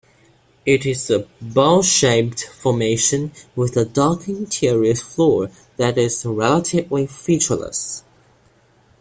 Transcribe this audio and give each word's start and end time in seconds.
It 0.65 0.83
is 0.87 1.11
a 1.11 1.27
bowl-shaped 1.39 2.45
formation 2.45 3.31
with 3.55 3.77
a 3.77 3.85
darker 3.85 4.31
interior 4.31 4.95
floor 4.95 5.51
that 5.77 5.95
is 5.99 6.25
relatively 6.25 7.05
featureless. 7.05 8.03